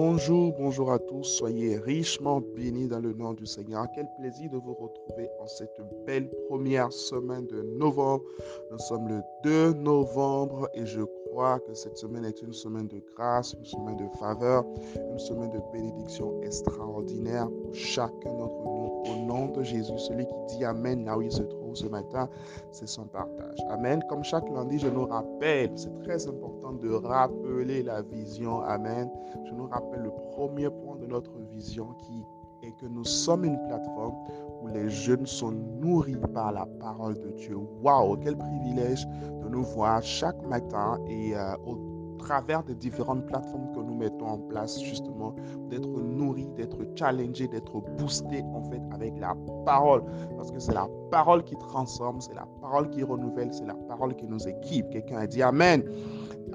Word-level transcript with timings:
Bonjour, 0.00 0.54
bonjour 0.56 0.92
à 0.92 1.00
tous. 1.00 1.24
Soyez 1.24 1.76
richement 1.76 2.40
bénis 2.40 2.86
dans 2.86 3.00
le 3.00 3.12
nom 3.14 3.34
du 3.34 3.46
Seigneur. 3.46 3.88
Quel 3.96 4.06
plaisir 4.16 4.48
de 4.48 4.56
vous 4.56 4.74
retrouver 4.74 5.28
en 5.40 5.46
cette 5.48 5.80
belle 6.06 6.30
première 6.48 6.92
semaine 6.92 7.48
de 7.48 7.62
novembre. 7.62 8.22
Nous 8.70 8.78
sommes 8.78 9.08
le 9.08 9.20
2 9.42 9.72
novembre 9.72 10.70
et 10.72 10.86
je 10.86 11.00
que 11.38 11.72
cette 11.74 11.96
semaine 11.96 12.24
est 12.24 12.42
une 12.42 12.52
semaine 12.52 12.88
de 12.88 13.00
grâce, 13.14 13.54
une 13.54 13.64
semaine 13.64 13.96
de 13.96 14.08
faveur, 14.18 14.64
une 15.12 15.18
semaine 15.20 15.50
de 15.50 15.60
bénédiction 15.72 16.42
extraordinaire 16.42 17.48
pour 17.48 17.74
chacun 17.74 18.32
d'entre 18.32 18.64
nous. 18.64 19.02
Au 19.06 19.24
nom 19.24 19.46
de 19.52 19.62
Jésus, 19.62 19.96
celui 19.98 20.26
qui 20.26 20.56
dit 20.56 20.64
Amen 20.64 21.04
là 21.04 21.16
où 21.16 21.22
il 21.22 21.30
se 21.30 21.42
trouve 21.42 21.76
ce 21.76 21.86
matin, 21.86 22.28
c'est 22.72 22.88
son 22.88 23.04
partage. 23.04 23.58
Amen. 23.70 24.02
Comme 24.08 24.24
chaque 24.24 24.48
lundi, 24.50 24.80
je 24.80 24.88
nous 24.88 25.06
rappelle, 25.06 25.70
c'est 25.76 25.96
très 26.02 26.26
important 26.26 26.72
de 26.72 26.90
rappeler 26.90 27.84
la 27.84 28.02
vision. 28.02 28.60
Amen. 28.62 29.08
Je 29.46 29.54
nous 29.54 29.68
rappelle 29.68 30.02
le 30.02 30.10
premier 30.32 30.70
point 30.70 30.96
de 30.96 31.06
notre 31.06 31.38
vision 31.54 31.94
qui 32.00 32.66
est 32.66 32.72
que 32.80 32.86
nous 32.86 33.04
sommes 33.04 33.44
une 33.44 33.58
plateforme 33.68 34.16
où 34.62 34.68
les 34.68 34.88
jeunes 34.88 35.26
sont 35.26 35.52
nourris 35.52 36.16
par 36.34 36.52
la 36.52 36.66
parole 36.80 37.14
de 37.14 37.30
Dieu. 37.32 37.56
Waouh, 37.82 38.16
quel 38.18 38.36
privilège 38.36 39.06
de 39.42 39.48
nous 39.48 39.62
voir 39.62 40.02
chaque 40.02 40.40
matin 40.46 40.98
et 41.08 41.36
euh, 41.36 41.54
au 41.66 41.76
travers 42.18 42.62
des 42.64 42.74
différentes 42.74 43.24
plateformes 43.26 43.72
que 43.72 43.80
nous 43.80 43.96
mettons 43.96 44.26
en 44.26 44.38
place, 44.38 44.82
justement, 44.82 45.34
d'être 45.70 45.88
nourris, 45.88 46.48
d'être 46.56 46.78
challengés, 46.94 47.48
d'être 47.48 47.80
boostés, 47.96 48.42
en 48.54 48.62
fait, 48.62 48.82
avec 48.92 49.18
la 49.18 49.34
parole. 49.64 50.02
Parce 50.36 50.50
que 50.50 50.58
c'est 50.58 50.74
la 50.74 50.88
parole 51.10 51.44
qui 51.44 51.56
transforme, 51.56 52.20
c'est 52.20 52.34
la 52.34 52.46
parole 52.60 52.90
qui 52.90 53.02
renouvelle, 53.02 53.52
c'est 53.52 53.66
la 53.66 53.76
parole 53.88 54.14
qui 54.16 54.26
nous 54.26 54.46
équipe. 54.46 54.90
Quelqu'un 54.90 55.18
a 55.18 55.26
dit 55.26 55.42
Amen. 55.42 55.82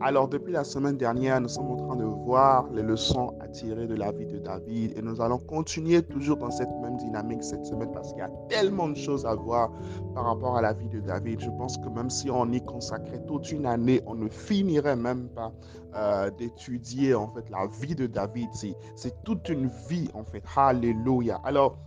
Alors, 0.01 0.27
depuis 0.27 0.51
la 0.51 0.63
semaine 0.63 0.97
dernière, 0.97 1.39
nous 1.39 1.47
sommes 1.47 1.71
en 1.71 1.75
train 1.75 1.95
de 1.95 2.03
voir 2.03 2.69
les 2.71 2.81
leçons 2.81 3.33
à 3.39 3.47
tirer 3.47 3.87
de 3.87 3.95
la 3.95 4.11
vie 4.11 4.25
de 4.25 4.37
David 4.37 4.97
et 4.97 5.01
nous 5.01 5.21
allons 5.21 5.37
continuer 5.37 6.01
toujours 6.03 6.37
dans 6.37 6.51
cette 6.51 6.71
même 6.81 6.97
dynamique 6.97 7.43
cette 7.43 7.65
semaine 7.65 7.91
parce 7.91 8.09
qu'il 8.09 8.19
y 8.19 8.21
a 8.21 8.31
tellement 8.49 8.89
de 8.89 8.95
choses 8.95 9.25
à 9.25 9.35
voir 9.35 9.71
par 10.13 10.25
rapport 10.25 10.57
à 10.57 10.61
la 10.61 10.73
vie 10.73 10.89
de 10.89 10.99
David. 10.99 11.39
Je 11.41 11.49
pense 11.51 11.77
que 11.77 11.87
même 11.89 12.09
si 12.09 12.29
on 12.29 12.51
y 12.51 12.61
consacrait 12.61 13.23
toute 13.25 13.51
une 13.51 13.65
année, 13.65 14.01
on 14.05 14.15
ne 14.15 14.29
finirait 14.29 14.95
même 14.95 15.29
pas 15.29 15.53
euh, 15.95 16.29
d'étudier 16.31 17.13
en 17.15 17.27
fait 17.27 17.49
la 17.49 17.67
vie 17.67 17.95
de 17.95 18.07
David. 18.07 18.49
C'est 18.95 19.23
toute 19.23 19.47
une 19.49 19.69
vie 19.87 20.09
en 20.13 20.23
fait. 20.23 20.43
Alléluia. 20.55 21.39
Alors, 21.43 21.77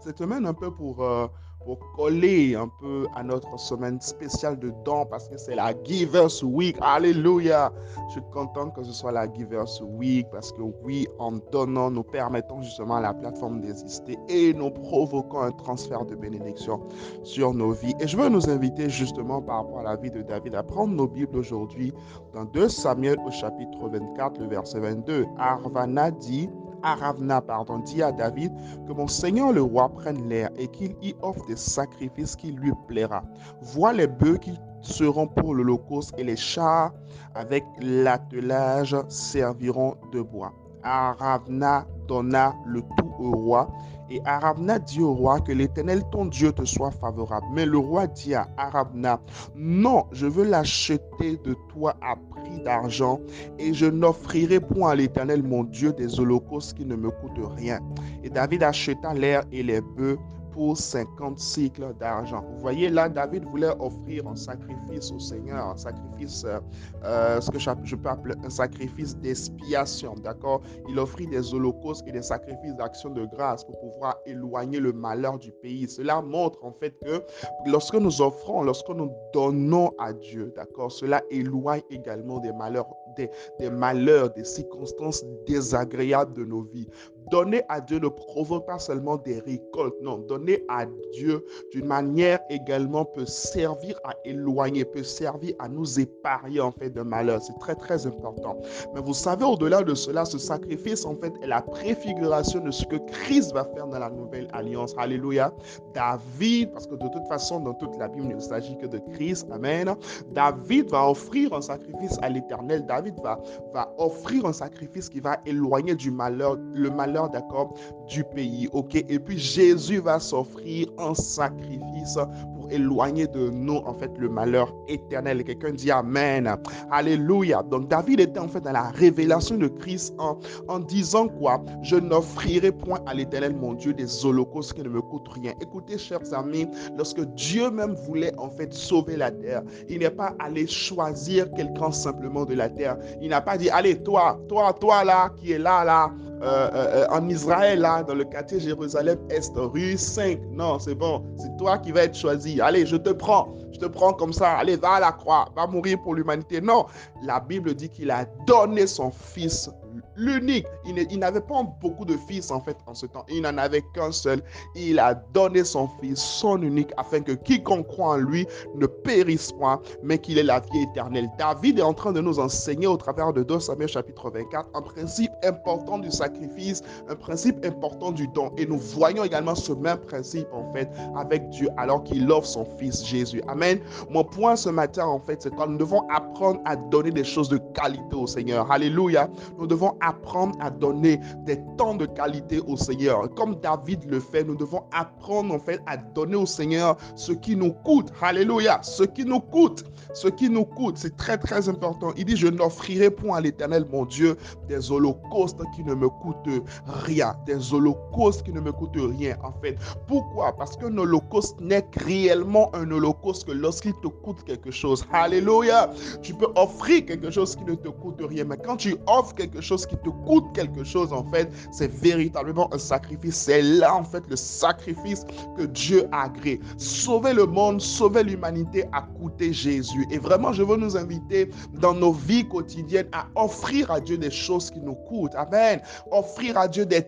cette 0.00 0.18
semaine 0.18 0.46
un 0.46 0.54
peu 0.54 0.70
pour... 0.72 1.02
Euh, 1.02 1.26
pour 1.66 1.80
coller 1.96 2.54
un 2.54 2.68
peu 2.80 3.08
à 3.16 3.24
notre 3.24 3.58
semaine 3.58 4.00
spéciale 4.00 4.56
de 4.60 4.72
dons 4.84 5.04
parce 5.04 5.28
que 5.28 5.36
c'est 5.36 5.56
la 5.56 5.74
Givers 5.84 6.44
Week. 6.44 6.76
Alléluia. 6.80 7.72
Je 8.06 8.12
suis 8.12 8.22
content 8.32 8.70
que 8.70 8.84
ce 8.84 8.92
soit 8.92 9.10
la 9.10 9.30
Givers 9.30 9.82
Week 9.82 10.28
parce 10.30 10.52
que 10.52 10.62
oui, 10.62 11.08
en 11.18 11.32
donnant, 11.50 11.90
nous 11.90 12.04
permettons 12.04 12.62
justement 12.62 12.96
à 12.96 13.00
la 13.00 13.12
plateforme 13.12 13.60
d'exister 13.60 14.16
et 14.28 14.54
nous 14.54 14.70
provoquons 14.70 15.40
un 15.40 15.50
transfert 15.50 16.06
de 16.06 16.14
bénédiction 16.14 16.80
sur 17.24 17.52
nos 17.52 17.72
vies. 17.72 17.94
Et 17.98 18.06
je 18.06 18.16
veux 18.16 18.28
nous 18.28 18.48
inviter 18.48 18.88
justement 18.88 19.42
par 19.42 19.56
rapport 19.56 19.80
à 19.80 19.82
la 19.82 19.96
vie 19.96 20.12
de 20.12 20.22
David 20.22 20.54
à 20.54 20.62
prendre 20.62 20.94
nos 20.94 21.08
Bibles 21.08 21.36
aujourd'hui 21.36 21.92
dans 22.32 22.44
2 22.44 22.68
Samuel 22.68 23.16
au 23.26 23.30
chapitre 23.32 23.88
24, 23.88 24.40
le 24.40 24.46
verset 24.46 24.78
22. 24.78 25.26
Arvana 25.36 26.12
dit, 26.12 26.48
Aravna 26.82 27.40
pardon, 27.40 27.78
dit 27.78 28.02
à 28.02 28.12
David 28.12 28.52
que 28.86 28.92
mon 28.92 29.08
Seigneur 29.08 29.52
le 29.52 29.62
roi 29.62 29.88
prenne 29.88 30.28
l'air 30.28 30.50
et 30.56 30.68
qu'il 30.68 30.94
y 31.02 31.14
offre 31.22 31.44
des 31.46 31.56
sacrifices 31.56 32.36
qui 32.36 32.52
lui 32.52 32.72
plaira. 32.88 33.24
Vois 33.60 33.92
les 33.92 34.06
bœufs 34.06 34.38
qui 34.38 34.58
seront 34.82 35.26
pour 35.26 35.54
l'Holocauste 35.54 36.14
et 36.18 36.24
les 36.24 36.36
chars 36.36 36.92
avec 37.34 37.64
l'attelage 37.80 38.96
serviront 39.08 39.96
de 40.12 40.22
bois. 40.22 40.52
Aravna 40.86 41.86
donna 42.06 42.54
le 42.64 42.82
tout 42.96 43.12
au 43.18 43.32
roi 43.32 43.68
et 44.08 44.20
Arabna 44.24 44.78
dit 44.78 45.02
au 45.02 45.12
roi 45.12 45.40
que 45.40 45.52
l'Éternel, 45.52 46.02
ton 46.12 46.26
Dieu, 46.26 46.52
te 46.52 46.64
soit 46.64 46.92
favorable. 46.92 47.46
Mais 47.52 47.66
le 47.66 47.78
roi 47.78 48.06
dit 48.06 48.34
à 48.34 48.48
Arabna, 48.56 49.20
non, 49.56 50.06
je 50.12 50.26
veux 50.26 50.44
l'acheter 50.44 51.40
de 51.44 51.56
toi 51.72 51.96
à 52.00 52.14
prix 52.14 52.62
d'argent 52.62 53.20
et 53.58 53.74
je 53.74 53.86
n'offrirai 53.86 54.60
point 54.60 54.90
à 54.90 54.94
l'Éternel, 54.94 55.42
mon 55.42 55.64
Dieu, 55.64 55.92
des 55.92 56.20
holocaustes 56.20 56.74
qui 56.74 56.84
ne 56.84 56.94
me 56.94 57.10
coûtent 57.10 57.52
rien. 57.56 57.80
Et 58.22 58.30
David 58.30 58.62
acheta 58.62 59.12
l'air 59.12 59.42
et 59.50 59.62
les 59.62 59.80
bœufs 59.80 60.18
pour 60.56 60.74
50 60.78 61.38
cycles 61.38 61.92
d'argent. 62.00 62.42
Vous 62.54 62.60
voyez, 62.60 62.88
là, 62.88 63.10
David 63.10 63.44
voulait 63.44 63.74
offrir 63.78 64.26
un 64.26 64.34
sacrifice 64.34 65.12
au 65.12 65.18
Seigneur, 65.18 65.66
un 65.66 65.76
sacrifice, 65.76 66.44
euh, 66.46 66.58
euh, 67.04 67.42
ce 67.42 67.50
que 67.50 67.58
je 67.58 67.94
peux 67.94 68.08
appeler 68.08 68.34
un 68.42 68.48
sacrifice 68.48 69.14
d'expiation, 69.18 70.14
d'accord? 70.14 70.62
Il 70.88 70.98
offrit 70.98 71.26
des 71.26 71.52
holocaustes 71.52 72.08
et 72.08 72.12
des 72.12 72.22
sacrifices 72.22 72.74
d'action 72.74 73.10
de 73.10 73.26
grâce 73.26 73.64
pour 73.64 73.78
pouvoir 73.78 74.16
éloigner 74.24 74.80
le 74.80 74.94
malheur 74.94 75.38
du 75.38 75.52
pays. 75.52 75.86
Cela 75.90 76.22
montre 76.22 76.64
en 76.64 76.72
fait 76.72 76.98
que 77.04 77.22
lorsque 77.66 77.94
nous 77.94 78.22
offrons, 78.22 78.62
lorsque 78.62 78.88
nous 78.88 79.10
donnons 79.34 79.90
à 79.98 80.14
Dieu, 80.14 80.54
d'accord, 80.56 80.90
cela 80.90 81.22
éloigne 81.30 81.82
également 81.90 82.38
des 82.38 82.54
malheurs, 82.54 82.86
des, 83.18 83.28
des 83.58 83.68
malheurs, 83.68 84.30
des 84.30 84.44
circonstances 84.44 85.22
désagréables 85.46 86.32
de 86.32 86.46
nos 86.46 86.62
vies. 86.62 86.88
Donner 87.30 87.62
à 87.68 87.80
Dieu 87.80 87.98
ne 87.98 88.08
provoque 88.08 88.66
pas 88.66 88.78
seulement 88.78 89.16
des 89.16 89.40
récoltes, 89.40 89.96
non. 90.00 90.18
Donner 90.18 90.62
à 90.68 90.86
Dieu 91.12 91.44
d'une 91.72 91.86
manière 91.86 92.38
également 92.50 93.04
peut 93.04 93.26
servir 93.26 93.98
à 94.04 94.14
éloigner, 94.24 94.84
peut 94.84 95.02
servir 95.02 95.54
à 95.58 95.68
nous 95.68 95.98
épargner 95.98 96.60
en 96.60 96.70
fait 96.70 96.90
de 96.90 97.02
malheur. 97.02 97.40
C'est 97.42 97.58
très 97.58 97.74
très 97.74 98.06
important. 98.06 98.56
Mais 98.94 99.00
vous 99.00 99.14
savez, 99.14 99.44
au-delà 99.44 99.82
de 99.82 99.94
cela, 99.94 100.24
ce 100.24 100.38
sacrifice 100.38 101.04
en 101.04 101.16
fait 101.16 101.32
est 101.42 101.46
la 101.46 101.62
préfiguration 101.62 102.60
de 102.60 102.70
ce 102.70 102.84
que 102.84 102.96
Christ 103.10 103.52
va 103.52 103.64
faire 103.64 103.86
dans 103.88 103.98
la 103.98 104.10
nouvelle 104.10 104.48
alliance. 104.52 104.94
Alléluia. 104.96 105.52
David, 105.94 106.72
parce 106.72 106.86
que 106.86 106.94
de 106.94 107.08
toute 107.08 107.26
façon, 107.28 107.60
dans 107.60 107.74
toute 107.74 107.96
la 107.98 108.08
Bible, 108.08 108.26
il 108.30 108.36
ne 108.36 108.40
s'agit 108.40 108.76
que 108.78 108.86
de 108.86 108.98
Christ. 109.14 109.46
Amen. 109.50 109.94
David 110.32 110.90
va 110.90 111.08
offrir 111.08 111.52
un 111.52 111.60
sacrifice 111.60 112.18
à 112.22 112.28
l'éternel. 112.28 112.86
David 112.86 113.14
va, 113.22 113.40
va 113.72 113.92
offrir 113.98 114.46
un 114.46 114.52
sacrifice 114.52 115.08
qui 115.08 115.20
va 115.20 115.38
éloigner 115.46 115.94
du 115.94 116.10
malheur, 116.10 116.56
le 116.74 116.90
malheur 116.90 117.15
d'accord, 117.32 117.74
du 118.08 118.24
pays. 118.24 118.68
OK? 118.72 118.94
Et 118.94 119.18
puis 119.18 119.38
Jésus 119.38 119.98
va 119.98 120.20
s'offrir 120.20 120.88
un 120.98 121.14
sacrifice 121.14 122.18
pour 122.54 122.70
éloigner 122.70 123.26
de 123.26 123.50
nous, 123.50 123.76
en 123.76 123.94
fait, 123.94 124.10
le 124.18 124.28
malheur 124.28 124.72
éternel. 124.88 125.42
Quelqu'un 125.44 125.72
dit 125.72 125.90
Amen. 125.90 126.56
Alléluia. 126.90 127.62
Donc 127.62 127.88
David 127.88 128.20
était 128.20 128.38
en 128.38 128.48
fait 128.48 128.60
dans 128.60 128.72
la 128.72 128.90
révélation 128.90 129.56
de 129.56 129.68
Christ 129.68 130.14
en, 130.18 130.38
en 130.68 130.78
disant 130.78 131.28
quoi? 131.28 131.62
Je 131.82 131.96
n'offrirai 131.96 132.72
point 132.72 133.00
à 133.06 133.14
l'éternel, 133.14 133.54
mon 133.56 133.74
Dieu, 133.74 133.92
des 133.92 134.24
holocaustes 134.24 134.74
qui 134.74 134.82
ne 134.82 134.88
me 134.88 135.00
coûtent 135.00 135.28
rien. 135.28 135.52
Écoutez, 135.60 135.98
chers 135.98 136.32
amis, 136.32 136.66
lorsque 136.96 137.20
Dieu 137.34 137.70
même 137.70 137.94
voulait 137.94 138.32
en 138.38 138.50
fait 138.50 138.72
sauver 138.72 139.16
la 139.16 139.30
terre, 139.30 139.62
il 139.88 140.00
n'est 140.00 140.10
pas 140.10 140.34
allé 140.38 140.66
choisir 140.66 141.50
quelqu'un 141.52 141.90
simplement 141.90 142.44
de 142.44 142.54
la 142.54 142.68
terre. 142.68 142.96
Il 143.20 143.30
n'a 143.30 143.40
pas 143.40 143.56
dit, 143.56 143.70
allez, 143.70 144.02
toi, 144.02 144.38
toi, 144.48 144.72
toi 144.72 145.04
là, 145.04 145.30
qui 145.36 145.52
est 145.52 145.58
là, 145.58 145.84
là, 145.84 146.10
euh, 146.42 146.70
euh, 146.74 147.04
euh, 147.04 147.06
en 147.10 147.28
Israël, 147.28 147.80
là, 147.80 148.02
dans 148.02 148.14
le 148.14 148.24
quartier 148.24 148.60
Jérusalem-Est, 148.60 149.52
rue 149.56 149.96
5. 149.96 150.38
Non, 150.52 150.78
c'est 150.78 150.94
bon, 150.94 151.24
c'est 151.38 151.56
toi 151.56 151.78
qui 151.78 151.92
vas 151.92 152.04
être 152.04 152.16
choisi. 152.16 152.60
Allez, 152.60 152.84
je 152.84 152.96
te 152.96 153.10
prends, 153.10 153.54
je 153.72 153.78
te 153.78 153.86
prends 153.86 154.12
comme 154.12 154.32
ça. 154.34 154.52
Allez, 154.52 154.76
va 154.76 154.92
à 154.92 155.00
la 155.00 155.12
croix, 155.12 155.46
va 155.56 155.66
mourir 155.66 155.98
pour 156.02 156.14
l'humanité. 156.14 156.60
Non, 156.60 156.86
la 157.22 157.40
Bible 157.40 157.74
dit 157.74 157.88
qu'il 157.88 158.10
a 158.10 158.26
donné 158.46 158.86
son 158.86 159.10
fils 159.10 159.70
l'unique. 160.16 160.66
Il 160.84 161.18
n'avait 161.18 161.40
pas 161.40 161.62
beaucoup 161.80 162.04
de 162.04 162.16
fils 162.28 162.50
en 162.50 162.60
fait 162.60 162.76
en 162.86 162.94
ce 162.94 163.06
temps. 163.06 163.24
Il 163.28 163.42
n'en 163.42 163.58
avait 163.58 163.82
qu'un 163.94 164.12
seul. 164.12 164.42
Il 164.74 164.98
a 164.98 165.14
donné 165.14 165.64
son 165.64 165.88
fils, 166.00 166.18
son 166.18 166.62
unique, 166.62 166.92
afin 166.96 167.20
que 167.20 167.32
quiconque 167.32 167.86
croit 167.86 168.14
en 168.14 168.16
lui 168.16 168.46
ne 168.74 168.86
périsse 168.86 169.52
point, 169.52 169.80
mais 170.02 170.18
qu'il 170.18 170.38
ait 170.38 170.42
la 170.42 170.60
vie 170.60 170.82
éternelle. 170.90 171.28
David 171.38 171.78
est 171.78 171.82
en 171.82 171.94
train 171.94 172.12
de 172.12 172.20
nous 172.20 172.38
enseigner 172.38 172.86
au 172.86 172.96
travers 172.96 173.32
de 173.32 173.42
2 173.42 173.60
Samuel 173.60 173.88
chapitre 173.88 174.30
24 174.30 174.70
un 174.74 174.82
principe 174.82 175.32
important 175.44 175.98
du 175.98 176.10
sacrifice, 176.10 176.82
un 177.08 177.16
principe 177.16 177.64
important 177.64 178.12
du 178.12 178.28
don. 178.28 178.52
Et 178.56 178.66
nous 178.66 178.78
voyons 178.78 179.24
également 179.24 179.54
ce 179.54 179.72
même 179.72 179.98
principe 179.98 180.46
en 180.52 180.72
fait 180.72 180.88
avec 181.16 181.48
Dieu 181.50 181.68
alors 181.76 182.04
qu'il 182.04 182.30
offre 182.30 182.46
son 182.46 182.64
fils 182.78 183.04
Jésus. 183.04 183.42
Amen. 183.48 183.80
Mon 184.10 184.24
point 184.24 184.56
ce 184.56 184.68
matin 184.68 185.06
en 185.06 185.18
fait, 185.18 185.42
c'est 185.42 185.54
que 185.54 185.66
nous 185.66 185.78
devons 185.78 186.06
apprendre 186.08 186.60
à 186.64 186.76
donner 186.76 187.10
des 187.10 187.24
choses 187.24 187.48
de 187.48 187.58
qualité 187.58 188.16
au 188.16 188.26
Seigneur. 188.26 188.70
Alléluia. 188.70 189.28
Nous 189.58 189.66
devons 189.66 189.96
apprendre 190.06 190.56
à 190.60 190.70
donner 190.70 191.20
des 191.44 191.58
temps 191.76 191.94
de 191.94 192.06
qualité 192.06 192.60
au 192.66 192.76
Seigneur. 192.76 193.28
Comme 193.34 193.56
David 193.60 194.08
le 194.08 194.20
fait, 194.20 194.44
nous 194.44 194.56
devons 194.56 194.82
apprendre 194.92 195.54
en 195.54 195.58
fait 195.58 195.80
à 195.86 195.96
donner 195.96 196.36
au 196.36 196.46
Seigneur 196.46 196.96
ce 197.16 197.32
qui 197.32 197.56
nous 197.56 197.72
coûte. 197.72 198.12
Alléluia. 198.20 198.80
Ce 198.82 199.02
qui 199.02 199.24
nous 199.24 199.40
coûte. 199.40 199.84
Ce 200.14 200.28
qui 200.28 200.48
nous 200.48 200.64
coûte. 200.64 200.96
C'est 200.96 201.16
très 201.16 201.38
très 201.38 201.68
important. 201.68 202.12
Il 202.16 202.24
dit, 202.24 202.36
je 202.36 202.46
n'offrirai 202.46 203.10
point 203.10 203.38
à 203.38 203.40
l'éternel 203.40 203.86
mon 203.92 204.04
Dieu 204.04 204.36
des 204.68 204.90
holocaustes 204.90 205.60
qui 205.74 205.82
ne 205.84 205.94
me 205.94 206.08
coûtent 206.08 206.64
rien. 206.86 207.36
Des 207.46 207.74
holocaustes 207.74 208.42
qui 208.44 208.52
ne 208.52 208.60
me 208.60 208.72
coûtent 208.72 208.96
rien 208.96 209.36
en 209.42 209.52
fait. 209.60 209.76
Pourquoi? 210.06 210.52
Parce 210.56 210.76
qu'un 210.76 210.96
holocauste 210.96 211.60
n'est 211.60 211.86
réellement 212.04 212.74
un 212.74 212.90
holocauste 212.90 213.46
que 213.46 213.52
lorsqu'il 213.52 213.94
te 213.94 214.08
coûte 214.08 214.44
quelque 214.44 214.70
chose. 214.70 215.04
Alléluia. 215.12 215.90
Tu 216.22 216.34
peux 216.34 216.48
offrir 216.54 217.06
quelque 217.06 217.30
chose 217.30 217.56
qui 217.56 217.64
ne 217.64 217.74
te 217.74 217.88
coûte 217.88 218.20
rien. 218.20 218.44
Mais 218.44 218.56
quand 218.56 218.76
tu 218.76 218.96
offres 219.06 219.34
quelque 219.34 219.60
chose 219.60 219.86
qui 219.86 219.95
te 220.02 220.10
coûte 220.10 220.44
quelque 220.54 220.84
chose, 220.84 221.12
en 221.12 221.24
fait, 221.24 221.50
c'est 221.72 221.90
véritablement 221.90 222.72
un 222.72 222.78
sacrifice. 222.78 223.36
C'est 223.36 223.62
là, 223.62 223.94
en 223.94 224.04
fait, 224.04 224.24
le 224.28 224.36
sacrifice 224.36 225.24
que 225.56 225.64
Dieu 225.64 226.06
a 226.12 226.24
agréé. 226.24 226.60
Sauver 226.78 227.32
le 227.32 227.46
monde, 227.46 227.80
sauver 227.80 228.22
l'humanité 228.22 228.84
a 228.92 229.02
coûté 229.02 229.52
Jésus. 229.52 230.06
Et 230.10 230.18
vraiment, 230.18 230.52
je 230.52 230.62
veux 230.62 230.76
nous 230.76 230.96
inviter 230.96 231.50
dans 231.74 231.94
nos 231.94 232.12
vies 232.12 232.46
quotidiennes 232.48 233.08
à 233.12 233.26
offrir 233.34 233.90
à 233.90 234.00
Dieu 234.00 234.18
des 234.18 234.30
choses 234.30 234.70
qui 234.70 234.80
nous 234.80 234.94
coûtent. 234.94 235.34
Amen. 235.34 235.80
Offrir 236.10 236.58
à 236.58 236.68
Dieu 236.68 236.86
des 236.86 237.02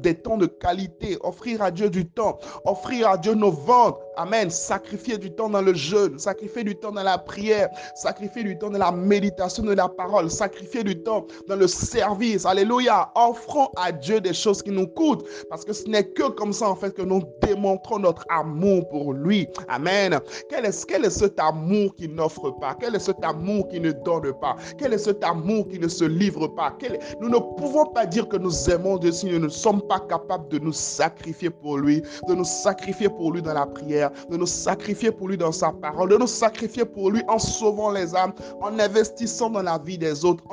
des 0.00 0.14
temps 0.14 0.36
de 0.36 0.46
qualité. 0.46 1.18
Offrir 1.22 1.62
à 1.62 1.70
Dieu 1.70 1.90
du 1.90 2.06
temps. 2.06 2.38
Offrir 2.64 3.08
à 3.08 3.18
Dieu 3.18 3.34
nos 3.34 3.50
ventes. 3.50 3.98
Amen. 4.16 4.50
Sacrifier 4.50 5.18
du 5.18 5.30
temps 5.30 5.48
dans 5.48 5.62
le 5.62 5.74
jeûne. 5.74 6.18
Sacrifier 6.18 6.64
du 6.64 6.76
temps 6.76 6.92
dans 6.92 7.02
la 7.02 7.18
prière. 7.18 7.68
Sacrifier 7.94 8.44
du 8.44 8.58
temps 8.58 8.70
dans 8.70 8.78
la 8.78 8.92
méditation 8.92 9.62
de 9.62 9.72
la 9.72 9.88
parole. 9.88 10.30
Sacrifier 10.30 10.84
du 10.84 11.02
temps 11.02 11.26
dans 11.48 11.56
le 11.56 11.68
service. 11.68 12.33
Alléluia. 12.44 13.10
Offrons 13.14 13.68
à 13.76 13.92
Dieu 13.92 14.20
des 14.20 14.34
choses 14.34 14.62
qui 14.62 14.70
nous 14.70 14.86
coûtent. 14.86 15.24
Parce 15.48 15.64
que 15.64 15.72
ce 15.72 15.88
n'est 15.88 16.04
que 16.04 16.28
comme 16.30 16.52
ça, 16.52 16.68
en 16.68 16.76
fait, 16.76 16.92
que 16.94 17.02
nous 17.02 17.22
démontrons 17.42 17.98
notre 17.98 18.24
amour 18.28 18.88
pour 18.88 19.12
lui. 19.12 19.48
Amen. 19.68 20.18
Quel 20.48 20.64
est, 20.64 21.10
cet 21.10 21.38
amour 21.38 21.94
qui 21.96 22.08
n'offre 22.08 22.50
pas? 22.60 22.76
Quel 22.78 22.94
est 22.94 23.00
cet 23.00 23.22
amour 23.24 23.68
qui 23.68 23.80
ne 23.80 23.92
donne 23.92 24.32
pas? 24.40 24.56
Quel 24.78 24.92
est 24.92 24.98
cet 24.98 25.22
amour 25.22 25.68
qui 25.68 25.78
ne 25.78 25.88
se 25.88 26.04
livre 26.04 26.48
pas? 26.48 26.76
Nous 27.20 27.28
ne 27.28 27.38
pouvons 27.38 27.86
pas 27.86 28.06
dire 28.06 28.28
que 28.28 28.36
nous 28.36 28.70
aimons 28.70 28.98
Dieu 28.98 29.12
si 29.12 29.26
nous 29.26 29.38
ne 29.38 29.48
sommes 29.48 29.82
pas 29.82 30.00
capables 30.00 30.48
de 30.48 30.58
nous 30.58 30.72
sacrifier 30.72 31.50
pour 31.50 31.78
lui, 31.78 32.02
de 32.28 32.34
nous 32.34 32.44
sacrifier 32.44 33.08
pour 33.08 33.32
lui 33.32 33.42
dans 33.42 33.54
la 33.54 33.66
prière, 33.66 34.10
de 34.30 34.36
nous 34.36 34.46
sacrifier 34.46 35.12
pour 35.12 35.28
lui 35.28 35.36
dans 35.36 35.52
sa 35.52 35.72
parole, 35.72 36.10
de 36.10 36.16
nous 36.16 36.26
sacrifier 36.26 36.84
pour 36.84 37.10
lui 37.10 37.22
en 37.28 37.38
sauvant 37.38 37.90
les 37.90 38.14
âmes, 38.14 38.32
en 38.60 38.78
investissant 38.78 39.50
dans 39.50 39.62
la 39.62 39.78
vie 39.78 39.98
des 39.98 40.24
autres, 40.24 40.44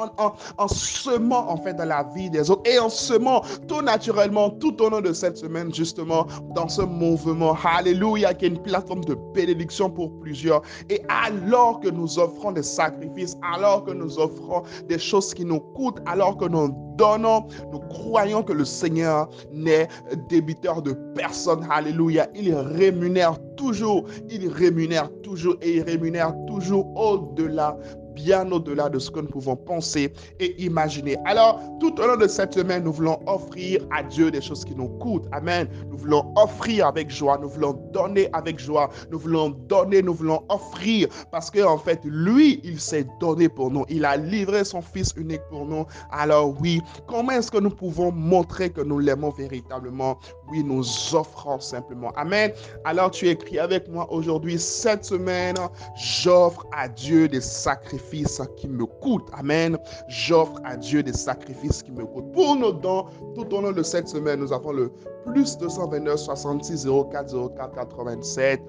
en, 0.58 0.68
semant 0.68 1.50
en 1.50 1.58
dans 1.74 1.86
la 1.86 2.04
vie 2.16 2.30
des 2.30 2.50
autres 2.50 2.64
et 2.66 2.80
en 2.80 2.90
semant 2.90 3.42
tout 3.68 3.82
naturellement 3.82 4.50
tout 4.50 4.82
au 4.82 4.90
long 4.90 5.02
de 5.02 5.14
cette 5.14 5.38
semaine 5.38 5.74
justement 5.74 6.28
dans 6.56 6.68
ce 6.68 6.82
mouvement. 6.82 7.56
Alléluia, 7.64 8.34
qui 8.34 8.46
est 8.46 8.50
une 8.50 8.62
plateforme 8.62 9.04
de 9.04 9.16
bénédiction 9.34 9.90
pour 9.90 10.12
plusieurs. 10.20 10.62
Et 10.90 11.02
alors 11.10 11.80
que 11.80 11.90
nous 11.90 12.20
offrons 12.20 12.52
des 12.52 12.64
sacrifices, 12.64 13.38
alors 13.54 13.86
que 13.86 13.92
nous 13.92 14.20
offrons 14.20 14.64
des 14.88 15.00
choses 15.00 15.34
qui 15.34 15.46
nous 15.46 15.60
coûtent, 15.60 16.00
alors 16.06 16.38
que 16.38 16.46
nous 16.46 16.70
donnons, 16.98 17.48
nous 17.72 17.80
croyons 17.80 18.44
que 18.44 18.54
le 18.54 18.66
Seigneur 18.66 19.30
n'est 19.52 19.88
débiteur 20.30 20.82
de 20.82 20.94
personne. 21.16 21.66
Alléluia. 21.70 22.28
Il 22.36 22.54
rémunère 22.54 23.38
toujours, 23.56 24.06
il 24.30 24.48
rémunère 24.50 25.10
toujours 25.24 25.56
et 25.62 25.78
il 25.78 25.84
rémunère 25.84 26.34
toujours 26.48 26.92
au-delà 26.96 27.78
bien 28.14 28.52
au-delà 28.52 28.90
de 28.90 29.00
ce 29.00 29.12
que 29.12 29.20
nous 29.20 29.28
pouvons 29.28 29.56
penser 29.56 30.14
et 30.40 30.62
imaginer. 30.64 31.18
Alors, 31.26 31.60
tout 31.80 32.00
au 32.00 32.08
long 32.08 32.18
de 32.18 32.28
cette 32.28 32.54
semaine, 32.54 32.84
nous 32.84 32.94
voulons 32.94 33.20
offrir 33.28 33.86
à 33.92 34.04
Dieu 34.04 34.32
des 34.32 34.42
choses 34.42 34.66
qui 34.66 34.76
nous 34.76 34.90
coûtent. 35.00 35.28
Amen. 35.32 35.68
Nous 35.90 35.98
voulons 35.98 36.34
offrir 36.36 36.88
avec 36.88 37.10
joie, 37.10 37.38
nous 37.42 37.50
voulons 37.50 37.74
donner 37.92 38.30
avec 38.34 38.60
joie, 38.60 38.90
nous 39.12 39.20
voulons 39.20 39.50
donner, 39.68 40.02
nous 40.02 40.14
voulons 40.14 40.44
offrir 40.50 41.08
parce 41.32 41.50
que 41.50 41.64
en 41.64 41.78
fait, 41.78 42.00
lui, 42.04 42.60
il 42.64 42.80
s'est 42.80 43.08
donné 43.20 43.50
pour 43.50 43.72
nous. 43.72 43.86
Il 43.90 44.06
a 44.06 44.18
livré 44.18 44.64
son 44.64 44.82
fils 44.82 45.14
unique 45.18 45.42
pour 45.50 45.66
nous. 45.66 45.86
Alors 46.12 46.56
oui, 46.60 46.82
comment 47.08 47.32
est-ce 47.32 47.52
que 47.52 47.60
nous 47.60 47.70
pouvons 47.70 48.12
montrer 48.12 48.70
que 48.70 48.82
nous 48.82 49.00
l'aimons 49.00 49.30
véritablement? 49.30 50.18
Oui, 50.52 50.64
nous 50.66 50.84
offrons 51.16 51.62
simplement. 51.62 52.12
Amen. 52.18 52.52
Alors, 52.84 53.10
tu 53.10 53.30
écris 53.30 53.58
avec 53.58 53.88
moi 53.88 54.12
aujourd'hui 54.12 54.60
cette 54.60 55.06
semaine, 55.06 55.56
j'offre 55.96 56.66
à 56.74 56.90
Dieu 56.90 57.30
des 57.30 57.40
sacrifices 57.40 58.42
qui 58.58 58.68
me 58.68 58.86
coûtent. 58.86 59.30
Amen. 59.32 59.78
J'offre 60.10 60.60
à 60.66 60.76
Dieu 60.76 61.04
des 61.04 61.14
sacrifices 61.14 61.82
qui 61.82 61.92
me 61.92 62.06
coûtent. 62.06 62.34
Pour 62.34 62.58
nos 62.58 62.74
dons, 62.74 63.06
tout 63.34 63.54
au 63.56 63.62
long 63.62 63.72
de 63.72 63.82
cette 63.82 64.10
semaine, 64.10 64.42
nous 64.42 64.52
avons 64.52 64.74
le 64.74 64.92
plus 65.26 65.58
229 65.58 66.20
66 66.20 66.86
04 67.12 67.54
04 67.56 67.74
87. 67.74 68.62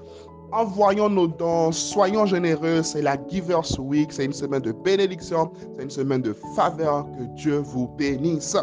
Envoyons 0.52 1.08
nos 1.08 1.26
dons, 1.26 1.72
soyons 1.72 2.26
généreux. 2.26 2.82
C'est 2.82 3.02
la 3.02 3.16
Givers 3.26 3.80
Week. 3.80 4.12
C'est 4.12 4.26
une 4.26 4.32
semaine 4.32 4.60
de 4.60 4.70
bénédiction. 4.70 5.50
C'est 5.74 5.82
une 5.82 5.90
semaine 5.90 6.22
de 6.22 6.34
faveur. 6.54 7.06
Que 7.16 7.22
Dieu 7.34 7.56
vous 7.56 7.88
bénisse. 7.88 8.56